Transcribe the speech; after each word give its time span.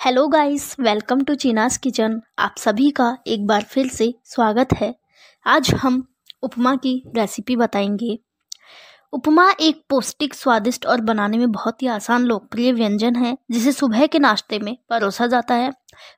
Hello 0.00 0.28
guys 0.28 0.76
welcome 0.80 1.20
to 1.20 1.34
Cheena's 1.34 1.76
kitchen 1.78 2.20
आप 2.38 2.54
सभी 2.58 2.90
का 2.90 3.18
एक 3.26 3.46
बार 3.46 3.62
फिर 3.62 3.88
से 3.88 4.14
स्वागत 4.24 4.68
है। 4.72 4.94
आज 5.46 5.74
हम 5.74 6.08
उपमा 6.42 6.76
की 6.76 7.02
रेसिपी 7.16 7.56
बताएँगे। 7.56 8.18
उपमा 9.12 9.50
एक 9.60 9.84
पौष्टिक 9.90 10.34
स्वादिष्ट 10.34 10.86
और 10.86 11.00
बनाने 11.00 11.38
में 11.38 11.52
बहुत 11.52 11.82
ही 11.82 11.86
आसान 11.86 12.22
लोकप्रिय 12.22 12.72
व्यंजन 12.72 13.16
है 13.16 13.38
जिसे 13.50 13.72
सुबह 13.72 14.06
के 14.06 14.18
नाश्ते 14.18 14.58
में 14.58 14.76
परोसा 14.90 15.26
जाता 15.26 15.54
है। 15.54 15.72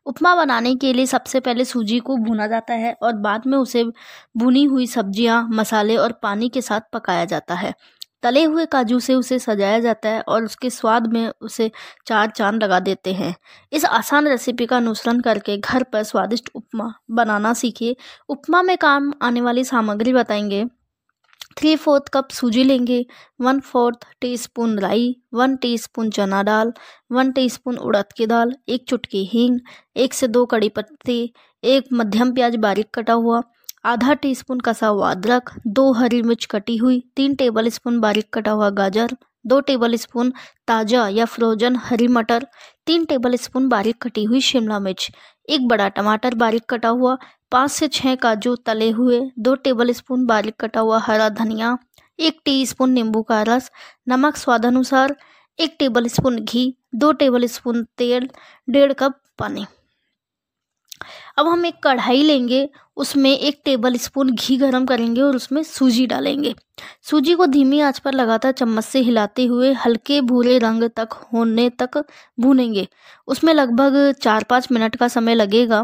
उपमा 0.06 0.34
बनाने 0.34 0.74
के 0.74 0.92
लिए 0.92 1.06
सबसे 1.06 1.40
पहले 1.40 1.64
सूजी 1.64 1.98
को 1.98 2.16
भुना 2.16 2.46
जाता 2.46 2.74
है 2.74 2.96
और 3.02 3.12
बाद 3.12 3.42
में 3.46 3.58
उसे 3.58 3.84
भुनी 4.36 4.64
हुई 4.64 4.86
सब्ज़ियाँ, 4.86 5.48
मसाले 5.50 5.96
और 5.96 6.12
पानी 6.12 6.48
के 6.48 6.62
साथ 6.62 6.80
पकाया 6.92 7.24
जाता 7.24 7.54
है। 7.54 7.74
तले 8.22 8.44
हुए 8.44 8.66
काजू 8.66 9.00
से 9.00 9.14
उसे 9.14 9.38
सजाया 9.38 9.78
जाता 9.78 10.08
है 10.08 10.20
और 10.20 10.44
उसके 10.44 10.70
स्वाद 10.70 11.06
में 11.06 11.32
उसे 11.40 11.70
चार 12.06 12.30
चाँद 12.30 12.62
लगा 12.62 12.80
देते 12.80 13.12
हैं। 13.12 13.34
इस 13.72 13.84
आसान 13.84 14.28
रेसिपी 14.28 14.66
का 14.66 14.76
अनुसरण 14.76 15.20
करके 15.20 15.56
घर 15.56 15.82
पर 15.82 16.02
स्वादिष्ट 16.02 16.50
उपमा 16.54 16.92
बनाना 17.10 17.52
सीखिए। 17.54 17.96
उपमा 18.28 18.62
में 18.62 18.76
काम 18.78 19.12
आने 19.22 19.40
वाली 19.40 19.64
सामग्री 19.64 20.12
बताएँगे। 20.12 20.64
थ्री 21.56 21.76
फोर्थ 21.76 22.08
कप 22.14 22.28
सूजी 22.30 22.64
लेंगे 22.64 23.06
वन 23.40 23.60
फोर्थ 23.60 24.06
टी 24.20 24.36
स्पून 24.36 24.78
राई, 24.78 25.16
वन 25.34 25.56
टीस्पून 25.56 26.10
चना 26.10 26.42
दाल, 26.42 26.72
वन 27.12 27.32
टीस्पून 27.32 27.76
उड़द 27.78 28.12
की 28.16 28.26
दाल, 28.26 28.54
एक 28.68 28.84
चुटकी 28.88 29.24
हींग, 29.24 29.58
एक 29.96 30.14
से 30.14 30.28
दो 30.28 30.46
कड़ी 30.46 30.68
पत्ती, 30.68 31.34
एक 31.64 31.84
मध्यम 31.92 32.32
प्याज 32.34 32.56
बारीक 32.56 32.90
कटा 32.94 33.12
हुआ 33.12 33.42
आधा 33.88 34.12
टीस्पून 34.12 34.58
कसा 34.58 34.86
हुआ 34.86 35.10
अदरक, 35.10 35.50
दो 35.66 35.92
हरी 35.92 36.20
मिर्च 36.22 36.46
कटी 36.46 36.76
हुई, 36.76 37.00
तीन 37.16 37.34
टेबल 37.34 37.68
स्पून 37.68 38.00
बारीक 38.00 38.24
कटा 38.32 38.50
हुआ 38.50 38.68
गाजर, 38.70 39.14
दो 39.46 39.60
टेबल 39.60 39.94
स्पून 39.96 40.32
ताज़ा 40.66 41.06
या 41.08 41.24
फ्रोजन 41.24 41.76
हरी 41.76 42.06
मटर, 42.06 42.44
तीन 42.86 43.04
टेबल 43.04 43.36
स्पून 43.36 43.68
बारीक 43.68 43.96
कटी 44.02 44.24
हुई 44.24 44.40
शिमला 44.40 44.78
मिर्च, 44.78 45.08
एक 45.48 45.68
बड़ा 45.68 45.88
टमाटर 45.88 46.34
बारीक 46.34 46.62
कटा 46.68 46.88
हुआ, 46.88 47.16
पाँच 47.50 47.70
से 47.70 47.88
छः 47.88 48.14
काजू 48.14 48.54
तले 48.66 48.90
हुए, 48.90 49.20
दो 49.38 49.54
टेबल 49.54 49.92
स्पून 49.92 50.26
बारीक 50.26 50.54
कटा 50.60 50.80
हुआ 50.80 50.98
हरा 50.98 51.28
धनिया, 51.28 51.76
एक 52.18 52.40
टीस्पून 52.44 52.92
नींबू 52.92 53.22
का 53.22 53.42
रस, 53.42 53.70
नमक 54.08 54.36
स्वादानुसार 54.36 55.16
एक 55.58 55.76
टेबल 55.78 56.06
स्पून 56.08 56.38
घी, 56.38 56.72
दो 56.94 57.12
टेबल 57.12 57.46
स्पून 57.46 57.82
तेल, 57.98 58.28
डेढ़ 58.68 58.92
कप 58.92 59.20
पानी। 59.38 59.64
अब 61.38 61.46
हम 61.46 61.66
एक 61.66 61.74
कढ़ाई 61.84 62.22
लेंगे 62.22 62.68
उसमें 62.96 63.30
एक 63.38 63.60
टेबल 63.64 63.96
स्पून 63.96 64.30
घी 64.30 64.56
गरम 64.56 64.86
करेंगे 64.86 65.20
और 65.20 65.36
उसमें 65.36 65.62
सूजी 65.62 66.06
डालेंगे। 66.06 66.54
सूजी 67.02 67.34
को 67.34 67.46
धीमी 67.46 67.80
आँच 67.80 67.98
पर 67.98 68.12
लगातार 68.12 68.52
चम्मच 68.52 68.84
से 68.84 69.00
हिलाते 69.00 69.44
हुए 69.44 69.72
हल्के 69.72 70.20
भूरे 70.20 70.58
रंग 70.58 70.84
तक 70.84 71.08
होने 71.32 71.70
तक 71.70 72.04
भूनेंगे। 72.40 72.88
उसमें 73.26 73.54
लगभग 73.54 74.12
चार 74.12 74.44
पाँच 74.44 74.68
मिनट 74.72 74.96
का 74.96 75.08
समय 75.08 75.34
लगेगा। 75.34 75.82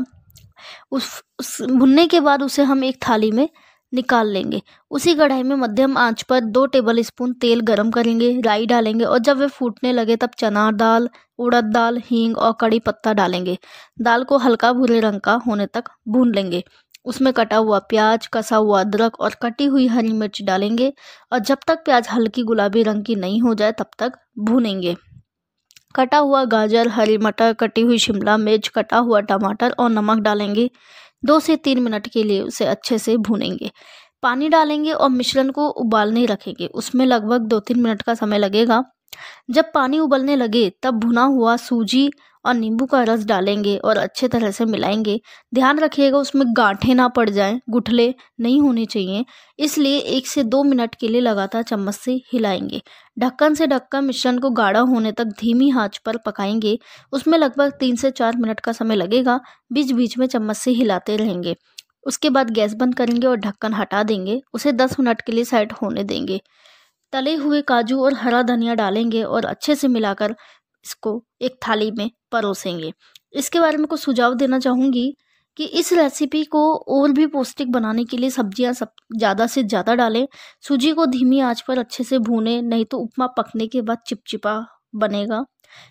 उस, 0.92 1.22
उस 1.38 1.62
भुनने 1.62 2.06
के 2.06 2.20
बाद 2.20 2.42
उसे 2.42 2.62
हम 2.62 2.84
एक 2.84 2.98
थाली 3.08 3.30
में 3.30 3.48
निकाल 3.92 4.28
लेंगे। 4.28 4.60
उसी 4.90 5.14
कढ़ाई 5.14 5.42
में 5.42 5.54
मध्यम 5.56 5.96
आँच 5.98 6.22
पर 6.22 6.40
दो 6.40 6.64
टेबल 6.66 7.00
स्पून 7.02 7.32
तेल 7.32 7.60
गरम 7.60 7.90
करेंगे, 7.90 8.40
राई 8.40 8.66
डालेंगे 8.66 9.04
और 9.04 9.18
जब 9.18 9.38
वे 9.38 9.46
फूटने 9.48 9.92
लगे 9.92 10.16
तब 10.16 10.30
चना 10.38 10.70
दाल, 10.72 11.08
उड़द 11.38 11.64
दाल, 11.64 12.00
हींग 12.06 12.38
और 12.38 12.56
कड़ी 12.60 12.78
पत्ता 12.78 13.12
डालेंगे। 13.12 13.58
दाल 14.00 14.24
को 14.24 14.38
हल्का 14.38 14.72
भूरे 14.72 15.00
रंग 15.00 15.20
का 15.20 15.34
होने 15.46 15.66
तक 15.66 15.90
भून 16.08 16.34
लेंगे। 16.34 16.62
उसमें 17.05 17.32
कटा 17.32 17.56
हुआ 17.56 17.78
प्याज, 17.78 18.27
कसा 18.27 18.56
हुआ 18.56 18.80
अदरक 18.80 19.20
और 19.20 19.34
कटी 19.42 19.64
हुई 19.64 19.86
हरी 19.86 20.12
मिर्च 20.12 20.42
डालेंगे 20.42 20.92
और 21.32 21.38
जब 21.38 21.58
तक 21.66 21.84
प्याज 21.84 22.08
हल्की 22.08 22.42
गुलाबी 22.42 22.82
रंग 22.82 23.05
की 23.05 23.14
नहीं 23.14 23.40
हो 23.40 23.55
जाए 23.55 23.72
तब 23.72 23.90
तक 23.98 24.12
भूनेंगे। 24.38 24.96
कटा 25.95 26.19
हुआ 26.19 26.45
गाजर, 26.45 26.89
हरी 26.89 27.19
मटर, 27.19 27.53
कटी 27.53 27.81
हुई 27.81 27.98
शिमला 27.98 28.37
मिर्च, 28.37 28.69
कटा 28.69 28.98
हुआ 28.98 29.20
टमाटर 29.20 29.75
और 29.78 29.91
नमक 29.91 30.19
डालेंगे। 30.19 30.70
दो 31.25 31.41
से 31.41 31.56
तीन 31.56 31.83
मिनट 31.83 32.09
के 32.09 32.23
लिए 32.23 32.41
उसे 32.41 32.64
अच्छे 32.64 32.98
से 32.98 33.17
भूनेंगे। 33.17 33.70
पानी 34.23 34.48
डालेंगे 34.48 34.92
और 34.92 35.11
मिश्रण 35.11 35.51
को 35.51 35.68
उबालने 35.68 36.27
रखेंगे। 36.27 36.67
उसमें 36.67 37.07
लगभग 37.07 37.39
दो 37.39 37.61
तीन 37.61 37.80
मिनट 37.80 38.02
का 38.02 38.14
समय 38.14 38.39
लगेगा। 38.39 38.85
जब 39.51 39.73
पानी 39.73 39.98
उबलने 39.98 40.37
लगे, 40.37 40.70
तब 40.83 40.95
भुना 40.95 41.23
हुआ 41.25 41.57
सूजी 41.57 42.11
और 42.45 42.55
नींबू 42.55 42.87
का 42.87 43.03
रस 43.03 43.25
डालेंगे 43.25 43.77
और 43.77 43.97
अच्छे 43.97 44.29
तरह 44.29 44.51
से 44.51 44.65
मिलाएँगे। 44.65 45.20
ध्यान 45.55 45.79
रखिएगा, 45.79 46.19
उसमें 46.19 46.45
गांठें 46.57 46.95
ना 46.95 47.09
पड़ 47.09 47.31
जाएँ, 47.31 47.61
गुठले 47.70 48.15
नहीं 48.41 48.61
होने 48.61 48.85
चाहिए। 48.87 49.25
इसलिए 49.59 49.98
एक 49.98 50.27
से 50.27 50.42
दो 50.45 50.63
मिनट 50.63 50.95
के 50.95 51.09
लिए 51.09 51.20
लगातार 51.20 51.63
चम्मच 51.63 51.95
से 51.95 52.13
हिलाएँगे। 52.33 52.83
ढक्कन 53.19 53.55
से 53.55 53.67
ढक्कर 53.67 54.01
मिश्रण 54.01 54.39
को 54.39 54.51
गाढ़ा 54.51 54.81
होने 54.81 55.13
तक 55.13 55.25
धीमी 55.25 55.71
आँच 55.71 55.98
पर 55.98 56.17
पकाएँगे। 56.17 56.79
उसमें 57.13 57.39
लगभग 57.39 57.73
तीन 57.81 57.97
से 57.97 58.11
चार 58.11 58.36
मिनट 58.36 58.61
का 58.61 58.73
समय 58.73 58.97
लगेगा। 58.97 59.41
बीच 59.73 59.92
बीच 59.92 60.19
में 60.19 60.27
चम्मच 60.27 60.57
से 60.57 60.71
हिलाते 60.71 61.17
रहेंगे। 61.17 61.57
उसके 62.07 62.31
बाद 62.31 62.51
गैस 62.51 62.75
बंद 62.75 62.95
करेंगे 62.95 63.27
और 63.27 63.36
ढक्कन 63.36 63.75
हटा 63.75 64.03
देंगे। 64.03 64.41
उसे 64.55 64.73
दस 64.73 65.01
मिनट 65.01 65.21
के 65.21 65.33
लिए 65.33 65.45
साइड 65.45 65.73
होने 65.73 66.05
देंगे। 66.05 66.41
तले 67.14 67.35
हुए 67.36 67.61
काजू 67.63 68.01
और 68.05 68.14
हरा 68.14 68.42
धनिया 68.42 68.75
डालेंगे 68.75 69.23
और 69.25 69.45
अच्छे 69.47 69.75
से 69.75 69.89
मिलाकर 69.89 70.35
इसको 70.85 71.23
एक 71.42 71.58
थाली 71.69 71.91
में 71.91 72.11
परोसेंगे। 72.33 72.92
इसके 73.35 73.61
बारे 73.61 73.77
में 73.77 73.86
कुछ 73.86 74.01
सुझाव 74.01 74.35
देना 74.35 74.58
चाहूँगी 74.58 75.14
कि 75.57 75.64
इस 75.79 75.92
रेसिपी 75.92 76.42
को 76.47 76.61
और 76.92 77.13
भी 77.13 77.27
पौष्टिक 77.27 77.70
बनाने 77.73 78.05
के 78.05 78.17
लिए 78.17 78.30
सब्ज़ियाँ 78.30 78.73
सब 78.73 78.91
ज़्यादा 79.17 79.47
से 79.47 79.63
ज़्यादा 79.64 79.95
डालें। 79.95 80.27
सूजी 80.64 80.92
को 80.92 81.07
धीमी 81.07 81.41
आँच 81.41 81.61
पर 81.61 81.79
अच्छे 81.79 82.05
से 82.05 82.19
भूनें, 82.20 82.63
नहीं 82.63 82.85
तो 82.85 82.98
उपमा 82.98 83.27
पकने 83.36 83.67
के 83.67 83.83
बाद 83.83 83.98
चिपचिपा 84.07 84.64
बनेगा। 84.97 85.45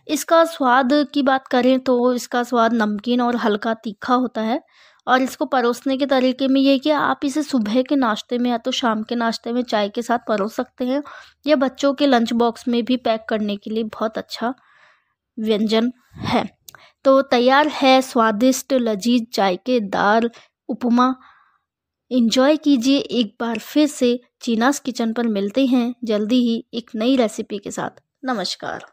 इसका 0.08 0.44
स्वाद 0.46 0.90
की 1.14 1.22
बात 1.24 1.48
करें 1.48 1.80
तो 1.80 2.14
इसका 2.14 2.44
स्वाद 2.44 2.74
नमकीन 2.74 3.22
और 3.22 3.36
हल्का 3.38 3.74
तीखा 3.76 4.14
होता 4.16 4.42
है। 4.42 4.60
और 5.08 5.22
इसको 5.22 5.46
परोसने 5.46 5.98
के 5.98 6.06
तरीके 6.06 6.48
में 6.48 6.62
ये 6.62 6.78
कि 6.80 6.90
आप 6.90 7.20
इसे 7.24 7.44
सुबह 7.44 7.82
के 7.82 7.96
नाश्ते 7.96 8.38
में 8.38 8.50
या 8.50 8.58
तो 8.58 8.72
शाम 8.72 9.04
के 9.04 9.16
नाश्ते 9.16 9.52
में 9.52 9.62
चाय 9.64 9.90
के 9.90 10.02
साथ 10.02 10.20
परोस 10.28 10.56
सकते 10.56 10.86
हैं 10.86 11.04
या 11.48 11.56
बच्चों 11.56 11.94
के 11.94 12.08
लंच 12.08 12.34
बॉक्स 12.34 12.68
में 12.68 12.86
भी 12.86 12.98
पैक 12.98 13.26
करने 13.30 13.58
के 13.58 13.70
लिए 13.70 13.84
बहुत 13.84 14.18
अच्छा 14.18 14.54
व्यंजन 15.40 15.92
है। 16.16 16.50
तो 17.06 17.22
तैयार 17.22 17.68
है 17.68 18.02
स्वादिष्ट 18.02 18.74
लजीज 18.74 19.28
चाय 19.34 19.56
के 19.56 19.80
दाल, 19.80 20.30
उपमा। 20.70 21.16
इंजॉय 22.12 22.58
कीजिए 22.58 22.98
एक 22.98 23.36
बार 23.40 23.60
फिर 23.60 23.88
से। 23.88 24.20
चीनास 24.42 24.80
किचन 24.80 25.14
पर 25.14 25.28
मिलते 25.28 25.66
हैं 25.66 25.96
जल्दी 26.04 26.36
ही 26.36 26.66
एक 26.74 26.92
नई 26.96 27.16
रेसिपी 27.16 27.58
के 27.58 27.72
साथ। 27.72 28.02
नमस्कार। 28.26 28.86